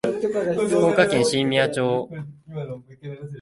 [0.65, 2.09] 福岡県新宮町